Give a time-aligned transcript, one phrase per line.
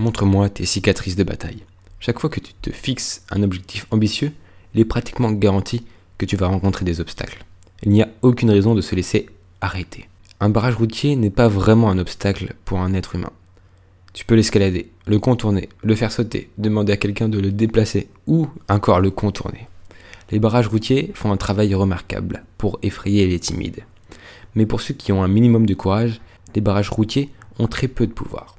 [0.00, 1.62] Montre-moi tes cicatrices de bataille.
[1.98, 4.32] Chaque fois que tu te fixes un objectif ambitieux,
[4.72, 5.84] il est pratiquement garanti
[6.16, 7.44] que tu vas rencontrer des obstacles.
[7.82, 9.26] Il n'y a aucune raison de se laisser
[9.60, 10.08] arrêter.
[10.40, 13.32] Un barrage routier n'est pas vraiment un obstacle pour un être humain.
[14.14, 18.48] Tu peux l'escalader, le contourner, le faire sauter, demander à quelqu'un de le déplacer ou
[18.70, 19.68] encore le contourner.
[20.30, 23.84] Les barrages routiers font un travail remarquable pour effrayer les timides.
[24.54, 26.22] Mais pour ceux qui ont un minimum de courage,
[26.54, 27.28] les barrages routiers
[27.58, 28.56] ont très peu de pouvoir.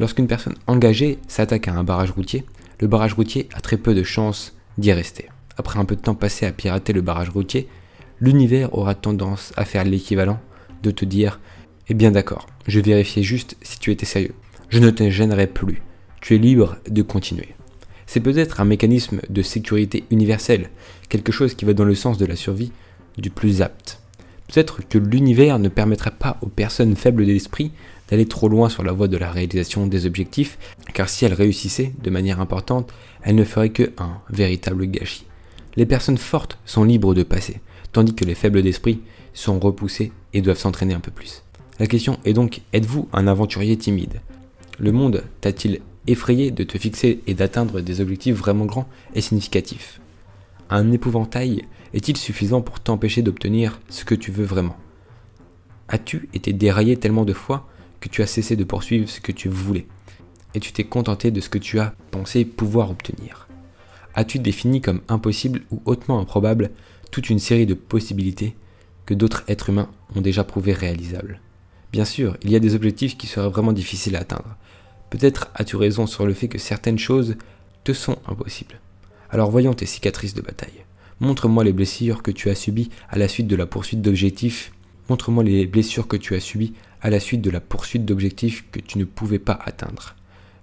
[0.00, 2.46] Lorsqu'une personne engagée s'attaque à un barrage routier,
[2.80, 5.26] le barrage routier a très peu de chances d'y rester.
[5.58, 7.68] Après un peu de temps passé à pirater le barrage routier,
[8.18, 10.40] l'univers aura tendance à faire l'équivalent
[10.82, 11.38] de te dire
[11.90, 14.32] Eh bien d'accord, je vérifiais juste si tu étais sérieux.
[14.70, 15.82] Je ne te gênerai plus.
[16.22, 17.54] Tu es libre de continuer.
[18.06, 20.70] C'est peut-être un mécanisme de sécurité universel,
[21.10, 22.72] quelque chose qui va dans le sens de la survie
[23.18, 23.99] du plus apte.
[24.52, 27.70] Peut-être que l'univers ne permettrait pas aux personnes faibles d'esprit
[28.08, 30.58] d'aller trop loin sur la voie de la réalisation des objectifs,
[30.92, 32.92] car si elles réussissaient de manière importante,
[33.22, 35.24] elles ne feraient que un véritable gâchis.
[35.76, 37.60] Les personnes fortes sont libres de passer,
[37.92, 39.00] tandis que les faibles d'esprit
[39.34, 41.44] sont repoussés et doivent s'entraîner un peu plus.
[41.78, 44.20] La question est donc, êtes-vous un aventurier timide?
[44.80, 50.00] Le monde t'a-t-il effrayé de te fixer et d'atteindre des objectifs vraiment grands et significatifs?
[50.70, 54.76] Un épouvantail est-il suffisant pour t'empêcher d'obtenir ce que tu veux vraiment?
[55.88, 57.68] As-tu été déraillé tellement de fois
[58.00, 59.86] que tu as cessé de poursuivre ce que tu voulais?
[60.54, 63.48] Et tu t'es contenté de ce que tu as pensé pouvoir obtenir?
[64.14, 66.70] As-tu défini comme impossible ou hautement improbable
[67.10, 68.56] toute une série de possibilités
[69.06, 71.40] que d'autres êtres humains ont déjà prouvé réalisables?
[71.92, 74.56] Bien sûr, il y a des objectifs qui seraient vraiment difficiles à atteindre.
[75.10, 77.36] Peut-être as-tu raison sur le fait que certaines choses
[77.82, 78.80] te sont impossibles.
[79.30, 80.84] Alors voyons tes cicatrices de bataille.
[81.20, 84.72] Montre-moi les blessures que tu as subies à la suite de la poursuite d'objectifs.
[85.08, 86.72] Montre-moi les blessures que tu as subies
[87.02, 90.14] à la suite de la poursuite d'objectifs que tu ne pouvais pas atteindre.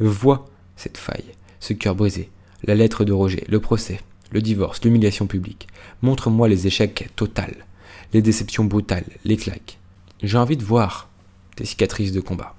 [0.00, 2.30] Vois cette faille, ce cœur brisé,
[2.64, 5.68] la lettre de rejet, le procès, le divorce, l'humiliation publique.
[6.02, 7.66] Montre-moi les échecs totals,
[8.12, 9.78] les déceptions brutales, les claques.
[10.22, 11.08] J'ai envie de voir
[11.56, 12.54] tes cicatrices de combat.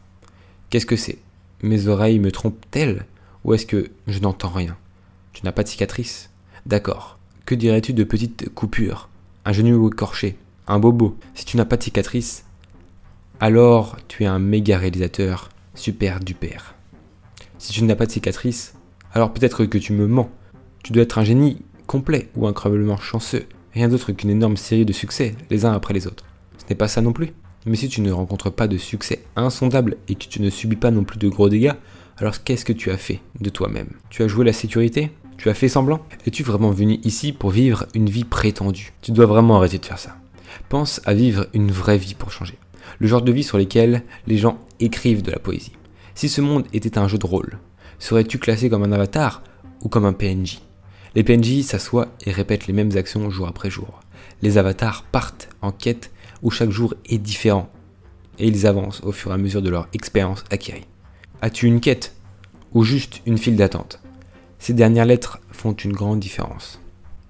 [0.69, 1.19] Qu'est-ce que c'est?
[1.61, 3.05] Mes oreilles me trompent-elles?
[3.43, 4.77] Ou est-ce que je n'entends rien?
[5.33, 6.29] Tu n'as pas de cicatrices?
[6.65, 7.17] D'accord.
[7.45, 9.09] Que dirais-tu de petites coupures?
[9.45, 10.37] Un genou écorché?
[10.67, 11.17] Un bobo?
[11.33, 12.45] Si tu n'as pas de cicatrices,
[13.39, 16.57] alors tu es un méga réalisateur super duper.
[17.57, 18.75] Si tu n'as pas de cicatrices,
[19.13, 20.29] alors peut-être que tu me mens.
[20.83, 23.45] Tu dois être un génie complet ou incroyablement chanceux.
[23.73, 26.25] Rien d'autre qu'une énorme série de succès, les uns après les autres.
[26.57, 27.33] Ce n'est pas ça non plus.
[27.65, 30.91] Mais si tu ne rencontres pas de succès insondable et que tu ne subis pas
[30.91, 31.73] non plus de gros dégâts,
[32.17, 33.89] alors qu'est-ce que tu as fait de toi-même?
[34.09, 35.11] Tu as joué la sécurité?
[35.41, 36.01] Tu as fait semblant?
[36.27, 38.93] Es-tu vraiment venu ici pour vivre une vie prétendue?
[39.01, 40.15] Tu dois vraiment arrêter de faire ça.
[40.69, 42.59] Pense à vivre une vraie vie pour changer.
[42.99, 45.71] Le genre de vie sur lequel les gens écrivent de la poésie.
[46.13, 47.57] Si ce monde était un jeu de rôle,
[47.97, 49.41] serais-tu classé comme un avatar
[49.81, 50.59] ou comme un PNJ
[51.15, 54.01] Les PNJ s'assoient et répètent les mêmes actions jour après jour.
[54.43, 56.11] Les avatars partent en quête
[56.43, 57.67] où chaque jour est différent
[58.37, 60.85] et ils avancent au fur et à mesure de leur expérience acquérie.
[61.41, 62.13] As-tu une quête
[62.75, 63.99] ou juste une file d'attente?
[64.61, 66.79] Ces dernières lettres font une grande différence.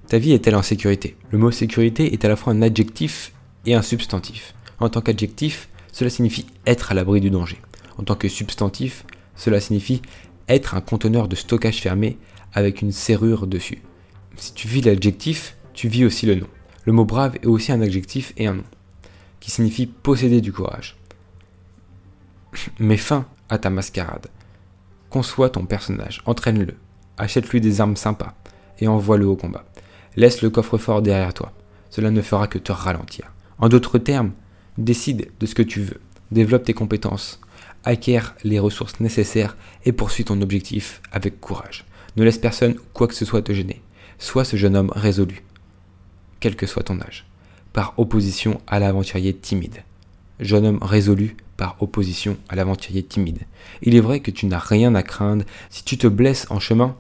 [0.09, 1.15] Ta vie est-elle en sécurité?
[1.29, 3.31] Le mot sécurité est à la fois un adjectif
[3.65, 4.53] et un substantif.
[4.81, 7.55] En tant qu'adjectif, cela signifie être à l'abri du danger.
[7.97, 9.05] En tant que substantif,
[9.37, 10.01] cela signifie
[10.49, 12.17] être un conteneur de stockage fermé
[12.51, 13.81] avec une serrure dessus.
[14.35, 16.47] Si tu vis l'adjectif, tu vis aussi le nom.
[16.83, 18.65] Le mot brave est aussi un adjectif et un nom,
[19.39, 20.97] qui signifie posséder du courage.
[22.79, 24.27] Mets fin à ta mascarade.
[25.09, 26.75] Conçois ton personnage, entraîne-le,
[27.21, 28.33] achète-lui des armes sympas
[28.79, 29.63] et envoie-le au combat.
[30.15, 31.53] Laisse le coffre-fort derrière toi,
[31.89, 33.31] cela ne fera que te ralentir.
[33.59, 34.31] En d'autres termes,
[34.77, 36.01] décide de ce que tu veux,
[36.31, 37.39] développe tes compétences,
[37.83, 39.55] acquiert les ressources nécessaires
[39.85, 41.85] et poursuis ton objectif avec courage.
[42.17, 43.81] Ne laisse personne quoi que ce soit te gêner.
[44.17, 45.43] Sois ce jeune homme résolu,
[46.39, 47.27] quel que soit ton âge,
[47.71, 49.83] par opposition à l'aventurier timide.
[50.39, 53.41] Jeune homme résolu par opposition à l'aventurier timide.
[53.83, 55.45] Il est vrai que tu n'as rien à craindre.
[55.69, 56.95] Si tu te blesses en chemin,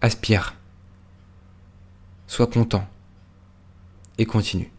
[0.00, 0.54] aspire.
[2.26, 2.86] Sois content.
[4.18, 4.70] Et continue.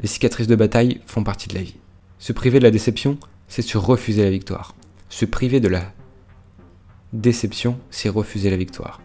[0.00, 1.76] Les cicatrices de bataille font partie de la vie.
[2.18, 3.18] Se priver de la déception,
[3.48, 4.74] c'est se refuser la victoire.
[5.08, 5.92] Se priver de la
[7.12, 9.00] déception, c'est refuser la victoire.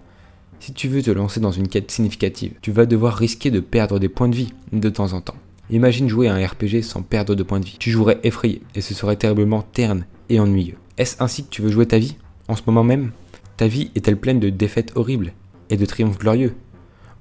[0.59, 3.99] Si tu veux te lancer dans une quête significative, tu vas devoir risquer de perdre
[3.99, 5.35] des points de vie de temps en temps.
[5.69, 7.75] Imagine jouer à un RPG sans perdre de points de vie.
[7.79, 10.77] Tu jouerais effrayé et ce serait terriblement terne et ennuyeux.
[10.97, 12.15] Est-ce ainsi que tu veux jouer ta vie?
[12.47, 13.11] En ce moment même
[13.57, 15.33] Ta vie est-elle pleine de défaites horribles?
[15.69, 16.55] Et de triomphes glorieux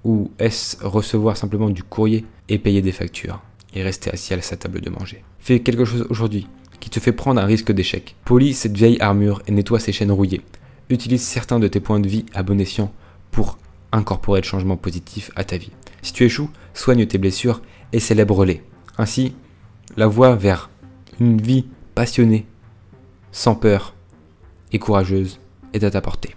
[0.04, 3.40] Ou est-ce recevoir simplement du courrier et payer des factures
[3.74, 5.22] et rester assis à sa table de manger?
[5.38, 6.46] Fais quelque chose aujourd'hui
[6.80, 8.16] qui te fait prendre un risque d'échec.
[8.24, 10.42] Polis cette vieille armure et nettoie ses chaînes rouillées.
[10.88, 12.92] utilise certains de tes points de vie à bon escient
[13.32, 13.58] pour
[13.92, 15.72] incorporer le changement positif à ta vie.
[16.02, 17.60] Si tu échoues, soigne tes blessures
[17.92, 18.62] et célèbre-les.
[18.98, 19.34] Ainsi,
[19.96, 20.70] la voie vers
[21.18, 22.46] une vie passionnée,
[23.32, 23.94] sans peur
[24.72, 25.40] et courageuse
[25.72, 26.34] est à ta portée.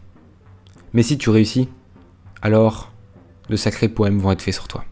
[0.94, 1.70] Mais si tu réussis,
[2.42, 2.92] alors
[3.50, 4.86] de sacrés poèmes vont être faits sur toi.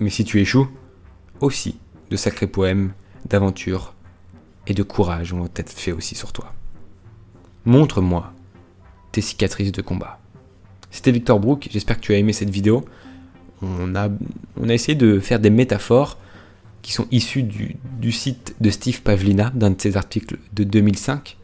[0.00, 0.68] Mais si tu échoues,
[1.40, 1.78] aussi
[2.10, 2.92] de sacrés poèmes
[3.26, 3.94] d'aventure
[4.66, 6.52] et de courage vont être faits aussi sur toi.
[7.64, 8.32] Montre-moi
[9.12, 10.18] tes cicatrices de combat.
[10.90, 12.84] C'était Victor Brook, j'espère que tu as aimé cette vidéo.
[13.60, 14.08] On a,
[14.68, 16.16] essayé de faire des métaphores
[16.80, 21.36] qui sont issues du, du site de Steve Pavlina, d'un de ses articles de 2005.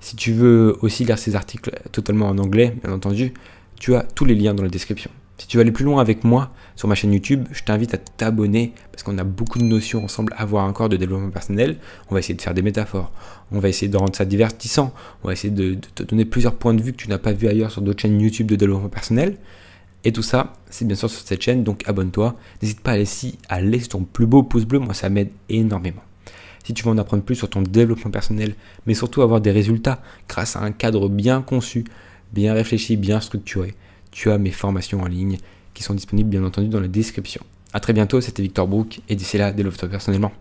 [0.00, 3.34] Si tu veux aussi lire ces articles totalement en anglais, bien entendu,
[3.78, 5.10] tu as tous les liens dans la description.
[5.38, 7.98] Si tu veux aller plus loin avec moi sur ma chaîne YouTube, je t'invite à
[7.98, 11.76] t'abonner parce qu'on a beaucoup de notions ensemble à voir encore de développement personnel.
[12.10, 13.12] On va essayer de faire des métaphores,
[13.52, 14.92] on va essayer de rendre ça divertissant,
[15.22, 17.46] on va essayer de, te donner plusieurs points de vue que tu n'as pas vu
[17.46, 19.36] ailleurs sur d'autres chaînes YouTube de développement personnel.
[20.02, 22.34] Et tout ça, c'est bien sûr sur cette chaîne, donc abonne-toi.
[22.60, 26.02] N'hésite pas à laisser, à laisser ton plus beau pouce bleu, moi ça m'aide énormément.
[26.64, 28.54] Si tu veux en apprendre plus sur ton développement personnel,
[28.86, 31.84] mais surtout avoir des résultats grâce à un cadre bien conçu,
[32.32, 33.74] bien réfléchi, bien structuré,
[34.10, 35.38] tu as mes formations en ligne
[35.74, 37.42] qui sont disponibles bien entendu dans la description.
[37.72, 40.32] A très bientôt, c'était Victor Brook et d'ici là, développe-toi personnellement.